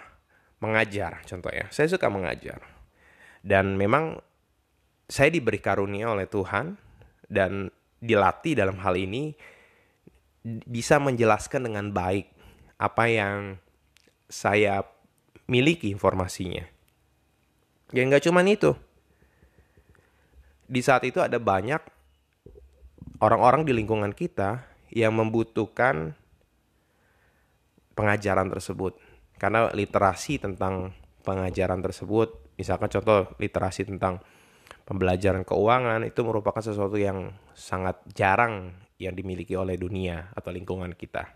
mengajar, 0.58 1.22
contoh 1.30 1.54
ya. 1.54 1.70
Saya 1.70 1.94
suka 1.94 2.10
mengajar. 2.10 2.58
Dan 3.46 3.78
memang 3.78 4.18
saya 5.06 5.30
diberi 5.30 5.62
karunia 5.62 6.10
oleh 6.10 6.26
Tuhan 6.26 6.74
dan 7.30 7.70
dilatih 8.02 8.58
dalam 8.58 8.82
hal 8.82 8.98
ini 8.98 9.38
bisa 10.66 10.98
menjelaskan 10.98 11.70
dengan 11.70 11.94
baik 11.94 12.34
apa 12.82 13.06
yang 13.14 13.62
saya 14.26 14.82
miliki 15.46 15.94
informasinya. 15.94 16.66
Ya 17.94 18.02
nggak 18.02 18.26
cuma 18.26 18.42
itu. 18.42 18.74
Di 20.66 20.82
saat 20.82 21.06
itu 21.06 21.22
ada 21.22 21.38
banyak 21.38 21.82
orang-orang 23.22 23.64
di 23.64 23.74
lingkungan 23.74 24.12
kita 24.12 24.66
yang 24.92 25.14
membutuhkan 25.14 26.18
pengajaran 27.96 28.52
tersebut. 28.52 28.98
Karena 29.36 29.70
literasi 29.72 30.40
tentang 30.40 30.96
pengajaran 31.22 31.84
tersebut, 31.84 32.56
misalkan 32.56 32.88
contoh 32.88 33.34
literasi 33.38 33.88
tentang 33.88 34.24
pembelajaran 34.86 35.44
keuangan 35.44 36.06
itu 36.06 36.22
merupakan 36.22 36.62
sesuatu 36.62 36.96
yang 36.96 37.34
sangat 37.58 38.00
jarang 38.14 38.72
yang 39.02 39.12
dimiliki 39.12 39.58
oleh 39.58 39.76
dunia 39.76 40.32
atau 40.32 40.54
lingkungan 40.56 40.96
kita. 40.96 41.28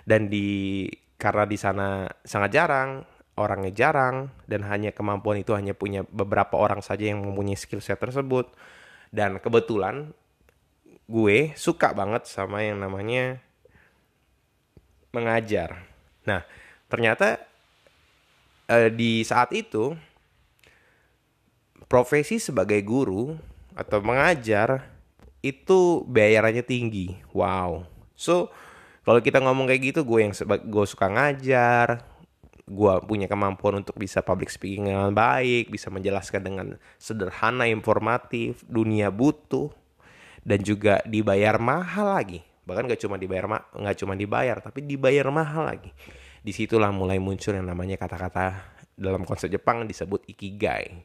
Dan 0.00 0.32
di 0.32 0.88
karena 1.20 1.44
di 1.44 1.58
sana 1.60 2.08
sangat 2.24 2.50
jarang, 2.56 3.04
orangnya 3.40 3.72
jarang 3.72 4.28
dan 4.44 4.62
hanya 4.68 4.92
kemampuan 4.92 5.40
itu 5.40 5.56
hanya 5.56 5.72
punya 5.72 6.04
beberapa 6.12 6.60
orang 6.60 6.84
saja 6.84 7.08
yang 7.08 7.24
mempunyai 7.24 7.56
skill 7.56 7.80
set 7.80 7.96
tersebut. 7.96 8.52
Dan 9.10 9.40
kebetulan 9.40 10.12
gue 11.10 11.56
suka 11.58 11.90
banget 11.96 12.28
sama 12.28 12.62
yang 12.62 12.78
namanya 12.78 13.42
mengajar. 15.10 15.82
Nah, 16.22 16.46
ternyata 16.86 17.42
eh, 18.70 18.92
di 18.92 19.26
saat 19.26 19.50
itu 19.50 19.98
profesi 21.90 22.38
sebagai 22.38 22.78
guru 22.86 23.34
atau 23.74 23.98
mengajar 23.98 24.86
itu 25.42 26.06
bayarannya 26.06 26.62
tinggi. 26.62 27.18
Wow. 27.34 27.88
So, 28.14 28.52
kalau 29.02 29.18
kita 29.24 29.40
ngomong 29.42 29.66
kayak 29.66 29.82
gitu, 29.90 30.00
gue 30.06 30.20
yang 30.22 30.34
gue 30.46 30.86
suka 30.86 31.10
ngajar, 31.10 32.04
gue 32.70 32.94
punya 33.02 33.26
kemampuan 33.26 33.82
untuk 33.82 33.98
bisa 33.98 34.22
public 34.22 34.46
speaking 34.46 34.86
dengan 34.86 35.10
baik, 35.10 35.74
bisa 35.74 35.90
menjelaskan 35.90 36.40
dengan 36.46 36.66
sederhana, 37.02 37.66
informatif, 37.66 38.62
dunia 38.70 39.10
butuh, 39.10 39.74
dan 40.46 40.62
juga 40.62 41.02
dibayar 41.02 41.58
mahal 41.58 42.14
lagi. 42.14 42.40
Bahkan 42.62 42.86
gak 42.86 43.02
cuma 43.02 43.18
dibayar 43.18 43.66
nggak 43.74 43.96
cuma 43.98 44.14
dibayar, 44.14 44.62
tapi 44.62 44.86
dibayar 44.86 45.26
mahal 45.34 45.66
lagi. 45.66 45.90
Di 46.40 46.54
situlah 46.54 46.94
mulai 46.94 47.18
muncul 47.18 47.58
yang 47.58 47.66
namanya 47.66 47.98
kata-kata 47.98 48.62
dalam 48.94 49.26
konsep 49.26 49.50
Jepang 49.50 49.84
disebut 49.90 50.22
ikigai 50.30 51.02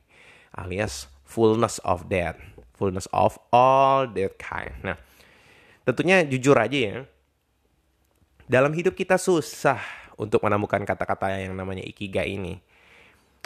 alias 0.54 1.10
fullness 1.26 1.82
of 1.82 2.08
that, 2.14 2.38
fullness 2.78 3.10
of 3.10 3.42
all 3.50 4.06
that 4.06 4.38
kind. 4.38 4.78
Nah, 4.86 4.96
tentunya 5.84 6.22
jujur 6.24 6.56
aja 6.56 6.78
ya, 6.78 6.98
dalam 8.46 8.72
hidup 8.78 8.94
kita 8.94 9.18
susah 9.18 10.05
untuk 10.16 10.44
menemukan 10.44 10.84
kata-kata 10.84 11.44
yang 11.44 11.56
namanya 11.56 11.84
ikigai 11.84 12.36
ini. 12.36 12.60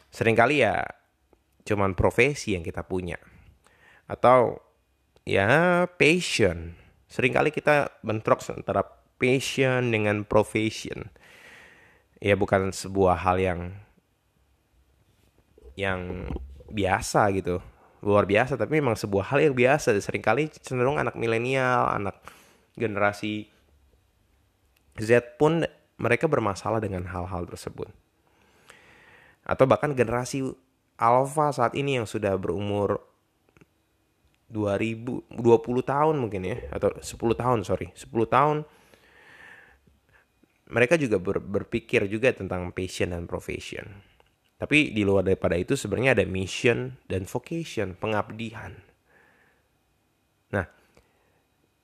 Seringkali 0.09 0.61
ya 0.61 0.85
cuman 1.65 1.93
profesi 1.93 2.57
yang 2.57 2.65
kita 2.65 2.85
punya. 2.85 3.17
Atau 4.09 4.61
ya 5.25 5.85
passion. 5.85 6.77
Seringkali 7.09 7.49
kita 7.49 8.01
bentrok 8.05 8.41
antara 8.53 8.85
passion 9.17 9.89
dengan 9.93 10.25
profession. 10.25 11.09
Ya 12.21 12.35
bukan 12.37 12.73
sebuah 12.73 13.21
hal 13.21 13.37
yang 13.39 13.61
yang 15.79 16.27
biasa 16.67 17.31
gitu 17.33 17.63
luar 17.99 18.23
biasa 18.23 18.55
tapi 18.55 18.79
memang 18.79 18.95
sebuah 18.95 19.31
hal 19.31 19.39
yang 19.43 19.55
biasa 19.55 19.95
sering 19.99 20.23
kali 20.23 20.47
cenderung 20.51 20.99
anak 20.99 21.19
milenial 21.19 21.87
anak 21.87 22.15
generasi 22.79 23.51
Z 24.99 25.39
pun 25.39 25.63
mereka 25.99 26.25
bermasalah 26.25 26.79
dengan 26.79 27.05
hal-hal 27.05 27.45
tersebut 27.45 27.91
atau 29.43 29.65
bahkan 29.67 29.91
generasi 29.91 30.47
alpha 30.95 31.51
saat 31.51 31.75
ini 31.75 31.99
yang 31.99 32.07
sudah 32.07 32.33
berumur 32.39 33.03
2000 34.49 35.29
20 35.29 35.35
tahun 35.85 36.15
mungkin 36.17 36.41
ya 36.47 36.57
atau 36.73 36.95
10 36.97 37.05
tahun 37.37 37.59
sorry 37.61 37.93
10 37.93 38.09
tahun 38.25 38.57
mereka 40.69 40.97
juga 41.01 41.17
ber, 41.17 41.41
berpikir 41.41 42.09
juga 42.09 42.33
tentang 42.33 42.73
passion 42.73 43.13
dan 43.13 43.29
profession 43.29 44.09
tapi 44.59 44.91
di 44.91 45.07
luar 45.07 45.23
daripada 45.23 45.55
itu 45.55 45.79
sebenarnya 45.79 46.19
ada 46.19 46.27
mission 46.27 46.99
dan 47.07 47.23
vocation, 47.23 47.95
pengabdian. 47.95 48.75
Nah, 50.51 50.67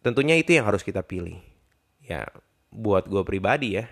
tentunya 0.03 0.36
itu 0.36 0.60
yang 0.60 0.67
harus 0.67 0.84
kita 0.84 1.00
pilih. 1.00 1.39
Ya, 2.03 2.27
buat 2.75 3.07
gue 3.07 3.24
pribadi 3.24 3.79
ya, 3.79 3.88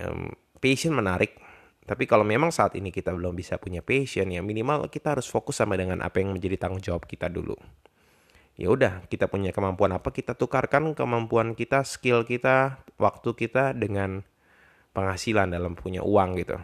um, 0.00 0.32
passion 0.58 0.94
menarik. 0.94 1.38
Tapi 1.84 2.08
kalau 2.08 2.24
memang 2.24 2.48
saat 2.48 2.80
ini 2.80 2.88
kita 2.88 3.12
belum 3.12 3.36
bisa 3.36 3.60
punya 3.60 3.84
passion 3.84 4.32
ya 4.32 4.40
minimal 4.40 4.88
kita 4.88 5.18
harus 5.18 5.28
fokus 5.28 5.60
sama 5.60 5.76
dengan 5.76 6.00
apa 6.00 6.16
yang 6.16 6.32
menjadi 6.32 6.56
tanggung 6.56 6.80
jawab 6.80 7.04
kita 7.04 7.28
dulu. 7.28 7.54
Ya 8.54 8.70
udah 8.70 9.04
kita 9.10 9.28
punya 9.28 9.50
kemampuan 9.50 9.92
apa 9.92 10.14
kita 10.14 10.32
tukarkan 10.38 10.96
kemampuan 10.96 11.52
kita 11.52 11.84
skill 11.84 12.24
kita 12.24 12.80
waktu 12.96 13.36
kita 13.36 13.74
dengan 13.76 14.24
penghasilan 14.94 15.52
dalam 15.52 15.76
punya 15.76 16.00
uang 16.00 16.40
gitu. 16.40 16.56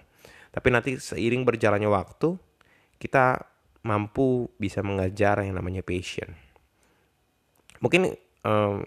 Tapi 0.51 0.69
nanti 0.73 0.97
seiring 0.97 1.45
berjalannya 1.45 1.91
waktu 1.91 2.39
kita 2.97 3.45
mampu 3.85 4.49
bisa 4.57 4.81
mengejar 4.81 5.43
yang 5.45 5.59
namanya 5.59 5.85
passion. 5.85 6.33
Mungkin 7.81 8.13
um, 8.45 8.85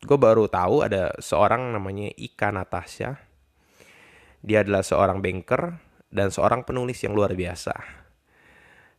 gue 0.00 0.18
baru 0.20 0.48
tahu 0.48 0.86
ada 0.86 1.12
seorang 1.20 1.72
namanya 1.76 2.08
Ika 2.16 2.52
Natasha 2.52 3.29
dia 4.40 4.64
adalah 4.64 4.80
seorang 4.80 5.20
banker 5.20 5.76
dan 6.10 6.32
seorang 6.32 6.64
penulis 6.64 7.00
yang 7.04 7.12
luar 7.12 7.32
biasa. 7.36 7.72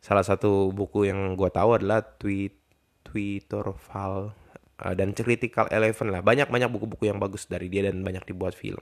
Salah 0.02 0.26
satu 0.26 0.74
buku 0.74 1.10
yang 1.10 1.38
gue 1.38 1.50
tahu 1.50 1.78
adalah 1.78 2.02
Tweet 2.02 2.58
Twitter 3.06 3.62
File 3.78 4.34
uh, 4.82 4.94
dan 4.98 5.14
Critical 5.14 5.70
Eleven 5.70 6.10
lah. 6.10 6.22
Banyak-banyak 6.26 6.70
buku-buku 6.72 7.10
yang 7.10 7.22
bagus 7.22 7.46
dari 7.46 7.70
dia 7.70 7.86
dan 7.86 8.02
banyak 8.02 8.26
dibuat 8.26 8.58
film. 8.58 8.82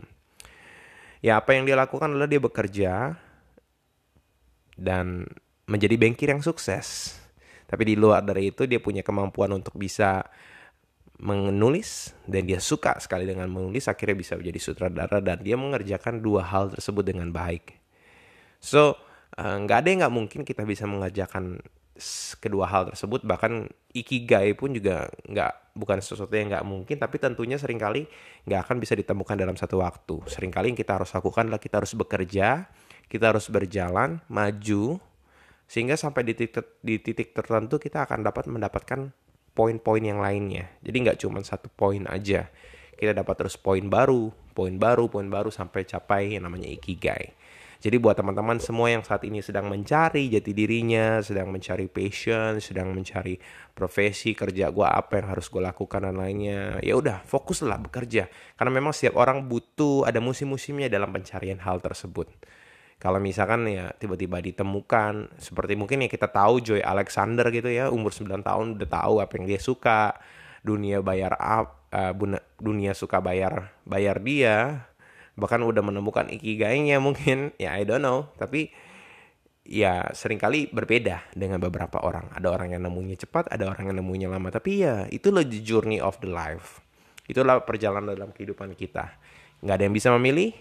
Ya 1.19 1.35
apa 1.35 1.51
yang 1.51 1.67
dia 1.67 1.75
lakukan 1.75 2.15
adalah 2.15 2.31
dia 2.31 2.39
bekerja 2.39 3.19
dan 4.79 5.27
menjadi 5.67 5.95
bankir 5.99 6.31
yang 6.31 6.39
sukses. 6.39 7.19
Tapi 7.67 7.93
di 7.93 7.95
luar 7.99 8.23
dari 8.23 8.49
itu 8.49 8.63
dia 8.65 8.79
punya 8.79 9.03
kemampuan 9.03 9.51
untuk 9.51 9.75
bisa 9.75 10.23
menulis 11.19 12.15
dan 12.23 12.47
dia 12.47 12.63
suka 12.63 12.95
sekali 13.03 13.27
dengan 13.27 13.51
menulis 13.51 13.91
akhirnya 13.91 14.15
bisa 14.15 14.33
menjadi 14.39 14.59
sutradara 14.59 15.19
dan 15.19 15.43
dia 15.43 15.59
mengerjakan 15.59 16.23
dua 16.23 16.47
hal 16.47 16.71
tersebut 16.71 17.03
dengan 17.03 17.29
baik. 17.35 17.75
So 18.63 18.95
eh, 19.35 19.57
nggak 19.59 19.77
ada 19.83 19.87
yang 19.91 19.99
nggak 20.07 20.15
mungkin 20.15 20.41
kita 20.47 20.63
bisa 20.63 20.87
mengerjakan 20.87 21.59
kedua 22.39 22.65
hal 22.71 22.87
tersebut 22.95 23.27
bahkan 23.27 23.67
ikigai 23.91 24.55
pun 24.55 24.71
juga 24.71 25.11
nggak 25.27 25.75
bukan 25.75 25.99
sesuatu 25.99 26.31
yang 26.31 26.47
nggak 26.47 26.63
mungkin 26.63 26.95
tapi 26.95 27.19
tentunya 27.19 27.59
sering 27.59 27.75
kali 27.75 28.07
nggak 28.47 28.61
akan 28.67 28.77
bisa 28.79 28.95
ditemukan 28.95 29.35
dalam 29.35 29.59
satu 29.59 29.83
waktu 29.83 30.23
sering 30.31 30.47
kali 30.47 30.71
yang 30.71 30.79
kita 30.79 30.95
harus 30.95 31.11
lakukan 31.11 31.51
adalah 31.51 31.59
kita 31.59 31.83
harus 31.83 31.93
bekerja 31.95 32.71
kita 33.11 33.25
harus 33.35 33.51
berjalan 33.51 34.23
maju 34.31 34.95
sehingga 35.69 35.99
sampai 35.99 36.23
di 36.23 36.33
titik 36.39 36.79
di 36.81 36.95
titik 37.03 37.35
tertentu 37.35 37.77
kita 37.77 38.07
akan 38.07 38.25
dapat 38.25 38.47
mendapatkan 38.47 39.11
poin-poin 39.59 39.99
yang 39.99 40.23
lainnya. 40.23 40.71
Jadi 40.79 40.95
nggak 41.03 41.19
cuma 41.19 41.43
satu 41.43 41.67
poin 41.67 42.07
aja. 42.07 42.47
Kita 42.95 43.11
dapat 43.11 43.35
terus 43.43 43.59
poin 43.59 43.83
baru, 43.91 44.31
poin 44.55 44.79
baru, 44.79 45.11
poin 45.11 45.27
baru 45.27 45.51
sampai 45.51 45.83
capai 45.83 46.39
yang 46.39 46.47
namanya 46.47 46.71
ikigai. 46.71 47.35
Jadi 47.79 47.95
buat 47.95 48.15
teman-teman 48.15 48.59
semua 48.59 48.91
yang 48.91 49.03
saat 49.03 49.23
ini 49.23 49.39
sedang 49.39 49.71
mencari 49.71 50.27
jati 50.27 50.51
dirinya, 50.51 51.23
sedang 51.23 51.47
mencari 51.47 51.87
passion, 51.87 52.59
sedang 52.59 52.91
mencari 52.91 53.39
profesi 53.71 54.35
kerja 54.35 54.67
gue 54.67 54.83
apa 54.83 55.19
yang 55.19 55.31
harus 55.31 55.47
gue 55.47 55.63
lakukan 55.63 56.03
dan 56.03 56.19
lainnya, 56.19 56.75
ya 56.83 56.99
udah 56.99 57.23
fokuslah 57.23 57.79
bekerja. 57.87 58.27
Karena 58.59 58.71
memang 58.71 58.91
setiap 58.91 59.15
orang 59.15 59.47
butuh 59.47 60.03
ada 60.03 60.19
musim-musimnya 60.19 60.91
dalam 60.91 61.07
pencarian 61.11 61.63
hal 61.63 61.79
tersebut 61.79 62.27
kalau 62.99 63.17
misalkan 63.23 63.63
ya 63.71 63.95
tiba-tiba 63.95 64.43
ditemukan 64.43 65.39
seperti 65.39 65.79
mungkin 65.79 66.03
ya 66.03 66.09
kita 66.11 66.27
tahu 66.27 66.59
Joy 66.59 66.83
Alexander 66.83 67.47
gitu 67.49 67.71
ya 67.71 67.87
umur 67.87 68.11
9 68.11 68.43
tahun 68.43 68.75
udah 68.75 68.89
tahu 68.91 69.23
apa 69.23 69.33
yang 69.39 69.45
dia 69.47 69.59
suka 69.59 70.19
dunia 70.59 70.99
bayar 70.99 71.39
up 71.39 71.79
uh, 71.95 72.11
dunia 72.59 72.91
suka 72.91 73.23
bayar 73.23 73.71
bayar 73.87 74.19
dia 74.19 74.89
bahkan 75.39 75.63
udah 75.63 75.79
menemukan 75.79 76.27
ikigainya 76.27 76.99
mungkin 76.99 77.53
ya 77.63 77.79
I 77.79 77.87
don't 77.87 78.03
know. 78.03 78.27
Tapi 78.35 78.69
ya 79.63 80.11
sering 80.11 80.37
kali 80.37 80.67
berbeda 80.69 81.31
dengan 81.31 81.63
beberapa 81.63 82.03
orang. 82.03 82.27
Ada 82.35 82.51
orang 82.51 82.75
yang 82.75 82.83
nemunya 82.83 83.15
cepat 83.15 83.47
ada 83.49 83.71
orang 83.71 83.89
yang 83.89 84.03
nemunya 84.03 84.27
lama. 84.27 84.51
Tapi 84.51 84.71
ya 84.83 85.07
itulah 85.07 85.47
the 85.47 85.63
journey 85.63 86.03
of 86.03 86.19
the 86.19 86.29
life. 86.29 86.83
Itulah 87.25 87.63
perjalanan 87.63 88.13
dalam 88.13 88.35
kehidupan 88.35 88.75
kita. 88.75 89.15
Nggak 89.63 89.75
ada 89.79 89.83
yang 89.87 89.95
bisa 89.95 90.09
memilih 90.11 90.51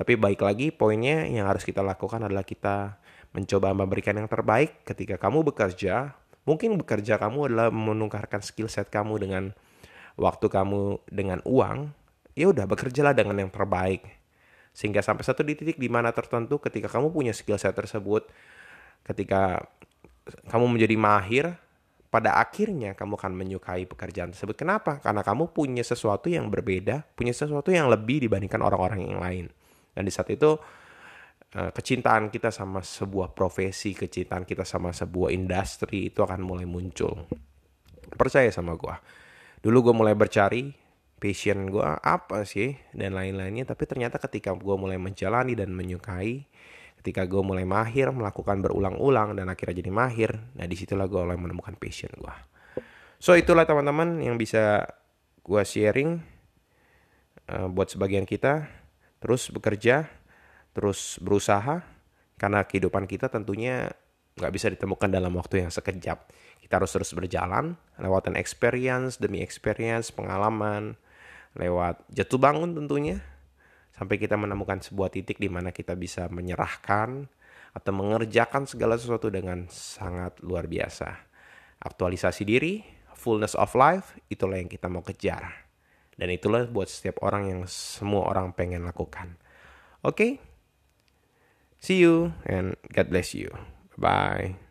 tapi 0.00 0.16
baik 0.16 0.40
lagi 0.40 0.72
poinnya 0.72 1.28
yang 1.28 1.44
harus 1.44 1.60
kita 1.60 1.84
lakukan 1.84 2.24
adalah 2.24 2.40
kita 2.40 2.96
mencoba 3.36 3.76
memberikan 3.76 4.16
yang 4.16 4.32
terbaik 4.32 4.80
ketika 4.88 5.20
kamu 5.20 5.44
bekerja. 5.52 6.16
Mungkin 6.48 6.80
bekerja 6.80 7.20
kamu 7.20 7.52
adalah 7.52 7.68
menukarkan 7.68 8.40
skill 8.40 8.72
set 8.72 8.88
kamu 8.88 9.20
dengan 9.20 9.52
waktu 10.16 10.48
kamu 10.48 11.04
dengan 11.04 11.44
uang. 11.44 11.92
Ya 12.32 12.48
udah 12.48 12.64
bekerjalah 12.64 13.12
dengan 13.12 13.44
yang 13.44 13.52
terbaik. 13.52 14.08
Sehingga 14.72 15.04
sampai 15.04 15.20
satu 15.20 15.44
di 15.44 15.52
titik 15.52 15.76
di 15.76 15.92
mana 15.92 16.16
tertentu 16.16 16.56
ketika 16.56 16.88
kamu 16.88 17.12
punya 17.12 17.36
skill 17.36 17.60
set 17.60 17.76
tersebut, 17.76 18.24
ketika 19.04 19.68
kamu 20.48 20.80
menjadi 20.80 20.96
mahir, 20.96 21.44
pada 22.08 22.40
akhirnya 22.40 22.96
kamu 22.96 23.20
akan 23.20 23.32
menyukai 23.36 23.84
pekerjaan 23.84 24.32
tersebut. 24.32 24.56
Kenapa? 24.56 24.96
Karena 25.04 25.20
kamu 25.20 25.52
punya 25.52 25.84
sesuatu 25.84 26.32
yang 26.32 26.48
berbeda, 26.48 27.04
punya 27.12 27.36
sesuatu 27.36 27.68
yang 27.68 27.92
lebih 27.92 28.24
dibandingkan 28.24 28.64
orang-orang 28.64 29.04
yang 29.04 29.20
lain. 29.20 29.46
Dan 29.92 30.06
di 30.06 30.12
saat 30.12 30.30
itu 30.30 30.56
eh, 31.56 31.70
kecintaan 31.70 32.30
kita 32.30 32.54
sama 32.54 32.80
sebuah 32.80 33.34
profesi, 33.34 33.94
kecintaan 33.94 34.46
kita 34.46 34.62
sama 34.62 34.94
sebuah 34.94 35.34
industri 35.34 36.10
itu 36.10 36.22
akan 36.22 36.40
mulai 36.42 36.66
muncul. 36.66 37.26
Percaya 38.14 38.50
sama 38.50 38.74
gue. 38.74 38.94
Dulu 39.60 39.90
gue 39.90 39.94
mulai 39.94 40.14
bercari 40.16 40.72
passion 41.20 41.68
gue 41.68 41.84
apa 41.84 42.48
sih 42.48 42.72
dan 42.96 43.12
lain-lainnya. 43.12 43.68
Tapi 43.68 43.84
ternyata 43.84 44.16
ketika 44.16 44.56
gue 44.56 44.74
mulai 44.80 44.96
menjalani 44.96 45.52
dan 45.52 45.70
menyukai, 45.76 46.48
ketika 47.04 47.28
gue 47.28 47.42
mulai 47.44 47.68
mahir 47.68 48.08
melakukan 48.08 48.64
berulang-ulang 48.64 49.36
dan 49.36 49.52
akhirnya 49.52 49.84
jadi 49.84 49.92
mahir, 49.92 50.30
nah 50.56 50.64
di 50.64 50.76
situlah 50.80 51.04
gue 51.06 51.20
mulai 51.20 51.36
menemukan 51.36 51.76
passion 51.76 52.10
gue. 52.16 52.34
So 53.20 53.36
itulah 53.36 53.68
teman-teman 53.68 54.24
yang 54.24 54.40
bisa 54.40 54.88
gue 55.44 55.60
sharing 55.60 56.24
uh, 57.52 57.68
buat 57.68 57.92
sebagian 57.92 58.24
kita 58.24 58.64
terus 59.20 59.52
bekerja, 59.52 60.08
terus 60.72 61.20
berusaha, 61.20 61.84
karena 62.40 62.64
kehidupan 62.64 63.04
kita 63.04 63.28
tentunya 63.28 63.92
nggak 64.40 64.52
bisa 64.56 64.72
ditemukan 64.72 65.12
dalam 65.12 65.36
waktu 65.36 65.68
yang 65.68 65.70
sekejap. 65.70 66.32
Kita 66.64 66.80
harus 66.80 66.90
terus 66.90 67.12
berjalan, 67.12 67.76
lewatin 68.00 68.34
experience 68.40 69.20
demi 69.20 69.44
experience, 69.44 70.08
pengalaman, 70.08 70.96
lewat 71.54 72.00
jatuh 72.08 72.40
bangun 72.40 72.72
tentunya, 72.72 73.20
sampai 73.92 74.16
kita 74.16 74.40
menemukan 74.40 74.80
sebuah 74.80 75.12
titik 75.12 75.36
di 75.36 75.52
mana 75.52 75.74
kita 75.74 75.92
bisa 75.92 76.32
menyerahkan 76.32 77.28
atau 77.76 77.92
mengerjakan 77.94 78.64
segala 78.66 78.96
sesuatu 78.96 79.28
dengan 79.28 79.68
sangat 79.68 80.40
luar 80.40 80.66
biasa. 80.66 81.28
Aktualisasi 81.80 82.42
diri, 82.48 82.82
fullness 83.14 83.52
of 83.52 83.70
life, 83.76 84.16
itulah 84.32 84.56
yang 84.56 84.72
kita 84.72 84.88
mau 84.88 85.04
kejar. 85.04 85.69
Dan 86.20 86.28
itulah 86.28 86.68
buat 86.68 86.84
setiap 86.84 87.24
orang 87.24 87.48
yang 87.48 87.60
semua 87.64 88.28
orang 88.28 88.52
pengen 88.52 88.84
lakukan. 88.84 89.40
Oke? 90.04 90.12
Okay? 90.12 90.32
See 91.80 91.96
you 91.96 92.36
and 92.44 92.76
God 92.92 93.08
bless 93.08 93.32
you. 93.32 93.48
Bye. 93.96 94.69